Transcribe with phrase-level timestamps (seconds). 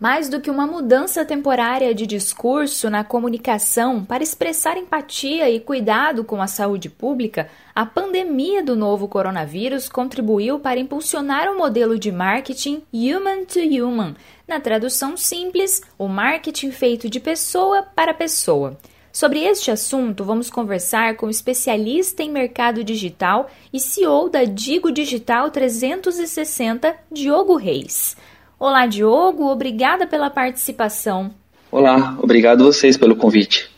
[0.00, 6.24] Mais do que uma mudança temporária de discurso na comunicação para expressar empatia e cuidado
[6.24, 12.10] com a saúde pública, a pandemia do novo coronavírus contribuiu para impulsionar o modelo de
[12.10, 14.14] marketing human to human.
[14.48, 18.78] Na tradução simples, o marketing feito de pessoa para pessoa.
[19.12, 24.90] Sobre este assunto, vamos conversar com o especialista em mercado digital e CEO da Digo
[24.90, 28.16] Digital 360, Diogo Reis.
[28.60, 31.30] Olá, Diogo, obrigada pela participação.
[31.72, 33.70] Olá, obrigado vocês pelo convite.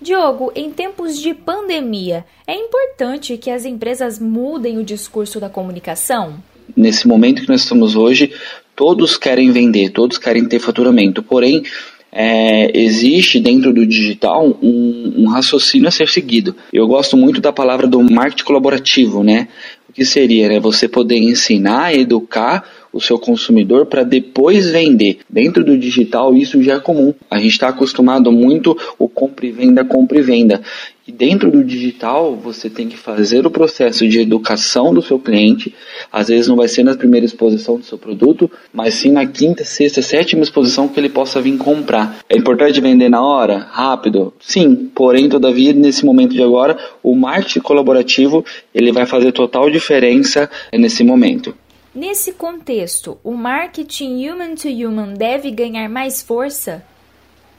[0.00, 6.42] Diogo, em tempos de pandemia, é importante que as empresas mudem o discurso da comunicação?
[6.74, 8.32] Nesse momento que nós estamos hoje,
[8.74, 11.62] todos querem vender, todos querem ter faturamento, porém,
[12.10, 16.56] é, existe dentro do digital um, um, raciocínio a ser seguido.
[16.72, 19.48] Eu gosto muito da palavra do marketing colaborativo, né?
[19.86, 25.18] O que seria né, você poder ensinar, educar o seu consumidor para depois vender.
[25.28, 27.14] Dentro do digital isso já é comum.
[27.30, 30.60] A gente está acostumado muito o compra e venda, compra e venda.
[31.06, 35.74] E dentro do digital você tem que fazer o processo de educação do seu cliente.
[36.12, 39.64] Às vezes não vai ser na primeira exposição do seu produto, mas sim na quinta,
[39.64, 42.20] sexta, sétima exposição que ele possa vir comprar.
[42.28, 44.90] É importante vender na hora, rápido, sim.
[44.94, 51.02] Porém, todavia, nesse momento de agora, o marketing colaborativo ele vai fazer total diferença nesse
[51.02, 51.54] momento.
[51.94, 56.84] Nesse contexto, o marketing human to human deve ganhar mais força?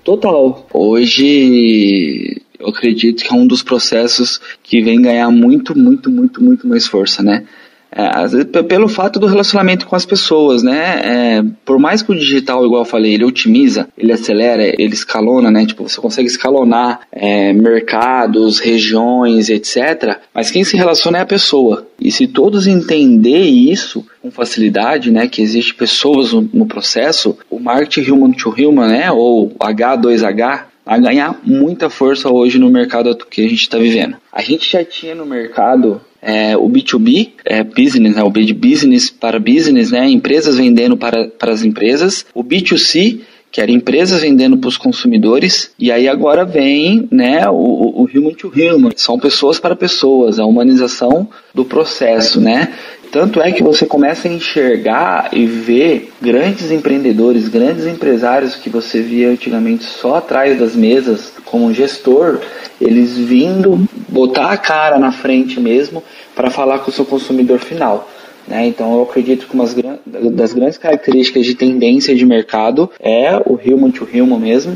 [0.06, 0.66] Total.
[0.73, 6.66] Hoje eu acredito que é um dos processos que vem ganhar muito, muito, muito, muito
[6.66, 7.46] mais força, né?
[7.92, 11.02] É, pelo fato do relacionamento com as pessoas, né?
[11.03, 15.52] É, por mais que o digital, igual eu falei, ele otimiza, ele acelera, ele escalona,
[15.52, 15.66] né?
[15.66, 20.20] Tipo, você consegue escalonar é, mercados, regiões, etc.
[20.33, 21.86] Mas quem se relaciona é a pessoa.
[21.99, 25.27] E se todos entenderem isso com facilidade, né?
[25.27, 29.11] Que existe pessoas no, no processo, o marketing human to human, né?
[29.11, 34.18] Ou H2H, a ganhar muita força hoje no mercado que a gente está vivendo.
[34.30, 38.54] A gente já tinha no mercado é, o B2B, é, business, né, o B de
[38.54, 44.22] business para business, né, empresas vendendo para, para as empresas, o B2C, que era empresas
[44.22, 49.18] vendendo para os consumidores, e aí agora vem né, o, o human to human, são
[49.18, 52.68] pessoas para pessoas, a humanização do processo, né?
[53.11, 59.02] Tanto é que você começa a enxergar e ver grandes empreendedores, grandes empresários que você
[59.02, 62.39] via antigamente só atrás das mesas como gestor,
[62.80, 66.02] eles vindo botar a cara na frente mesmo
[66.33, 68.10] para falar com o seu consumidor final.
[68.48, 68.67] Né?
[68.67, 69.66] Então eu acredito que uma
[70.05, 74.73] das grandes características de tendência de mercado é o human to human mesmo,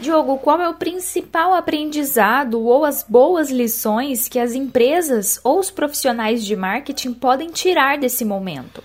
[0.00, 5.70] Diogo, qual é o principal aprendizado ou as boas lições que as empresas ou os
[5.70, 8.82] profissionais de marketing podem tirar desse momento?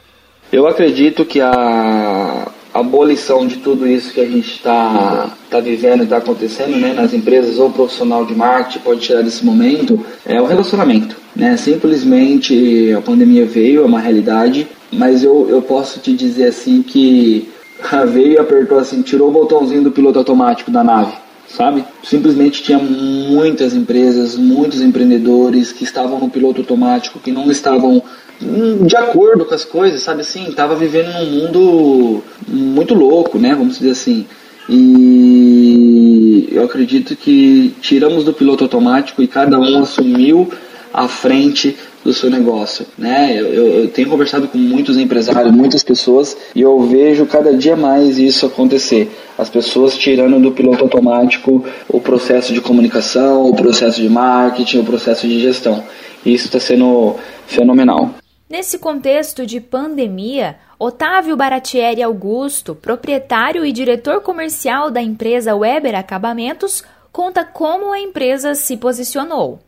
[0.52, 6.04] Eu acredito que a, abolição de tudo isso que a gente está tá vivendo e
[6.06, 10.46] está acontecendo né, nas empresas ou profissional de marketing pode tirar desse momento é o
[10.46, 11.16] relacionamento.
[11.36, 11.56] Né?
[11.56, 17.48] Simplesmente a pandemia veio, é uma realidade, mas eu, eu posso te dizer assim que
[18.08, 21.14] veio e apertou assim, tirou o botãozinho do piloto automático da nave,
[21.48, 21.84] sabe?
[22.04, 28.02] Simplesmente tinha muitas empresas, muitos empreendedores que estavam no piloto automático, que não estavam
[28.42, 30.52] hum, de acordo com as coisas, sabe assim?
[30.52, 33.54] Tava vivendo num mundo muito louco, né?
[33.56, 34.26] Vamos dizer assim.
[34.70, 40.50] E eu acredito que tiramos do piloto automático e cada um assumiu
[40.94, 43.34] a frente do seu negócio, né?
[43.34, 47.76] Eu, eu, eu, tenho conversado com muitos empresários, muitas pessoas e eu vejo cada dia
[47.76, 49.10] mais isso acontecer.
[49.38, 54.84] As pessoas tirando do piloto automático o processo de comunicação, o processo de marketing, o
[54.84, 55.84] processo de gestão.
[56.26, 57.16] E isso está sendo
[57.48, 58.14] fenomenal.
[58.50, 66.84] Nesse contexto de pandemia, Otávio Baratieri Augusto, proprietário e diretor comercial da empresa Weber Acabamentos,
[67.12, 69.60] conta como a empresa se posicionou.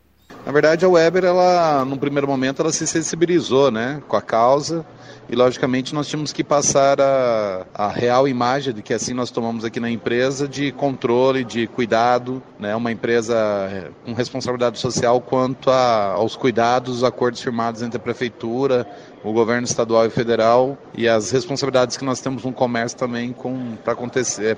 [0.46, 4.86] Na verdade, a Weber, ela, no primeiro momento, ela se sensibilizou né, com a causa
[5.28, 9.64] e, logicamente, nós tínhamos que passar a, a real imagem de que assim nós tomamos
[9.64, 13.34] aqui na empresa de controle, de cuidado, né, uma empresa
[13.72, 18.86] eh, com responsabilidade social quanto a, aos cuidados, os acordos firmados entre a prefeitura,
[19.24, 23.34] o governo estadual e federal e as responsabilidades que nós temos no comércio também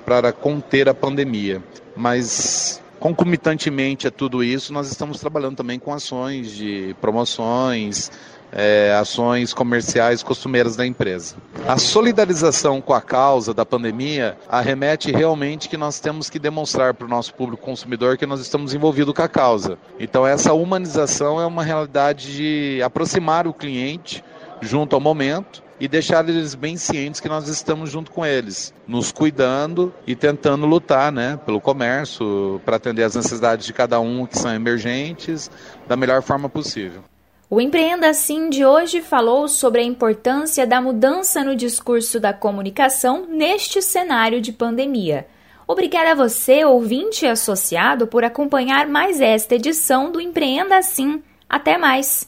[0.05, 1.63] para eh, conter a pandemia.
[1.95, 8.11] Mas Concomitantemente a tudo isso, nós estamos trabalhando também com ações de promoções,
[8.51, 11.35] é, ações comerciais costumeiras da empresa.
[11.67, 17.05] A solidarização com a causa da pandemia arremete realmente que nós temos que demonstrar para
[17.05, 19.77] o nosso público consumidor que nós estamos envolvidos com a causa.
[19.97, 24.23] Então, essa humanização é uma realidade de aproximar o cliente
[24.61, 29.11] junto ao momento e deixar eles bem cientes que nós estamos junto com eles, nos
[29.11, 34.37] cuidando e tentando lutar né, pelo comércio, para atender as necessidades de cada um que
[34.37, 35.49] são emergentes
[35.87, 37.01] da melhor forma possível.
[37.49, 43.25] O Empreenda Assim de hoje falou sobre a importância da mudança no discurso da comunicação
[43.27, 45.25] neste cenário de pandemia.
[45.67, 51.23] Obrigada a você, ouvinte e associado, por acompanhar mais esta edição do Empreenda Assim.
[51.47, 52.27] Até mais!